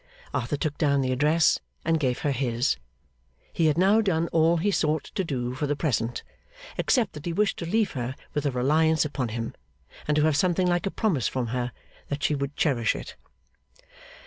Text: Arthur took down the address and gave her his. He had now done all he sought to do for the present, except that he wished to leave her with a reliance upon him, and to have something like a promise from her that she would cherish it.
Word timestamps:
Arthur 0.33 0.57
took 0.57 0.79
down 0.79 1.01
the 1.01 1.11
address 1.11 1.59
and 1.85 1.99
gave 1.99 2.21
her 2.21 2.31
his. 2.31 2.75
He 3.53 3.67
had 3.67 3.77
now 3.77 4.01
done 4.01 4.29
all 4.29 4.57
he 4.57 4.71
sought 4.71 5.03
to 5.13 5.23
do 5.23 5.53
for 5.53 5.67
the 5.67 5.75
present, 5.75 6.23
except 6.75 7.13
that 7.13 7.27
he 7.27 7.33
wished 7.33 7.57
to 7.57 7.67
leave 7.69 7.91
her 7.91 8.15
with 8.33 8.47
a 8.47 8.51
reliance 8.51 9.05
upon 9.05 9.27
him, 9.27 9.53
and 10.07 10.15
to 10.17 10.23
have 10.23 10.35
something 10.35 10.65
like 10.65 10.87
a 10.87 10.89
promise 10.89 11.27
from 11.27 11.49
her 11.53 11.71
that 12.07 12.23
she 12.23 12.33
would 12.33 12.55
cherish 12.57 12.95
it. 12.95 13.15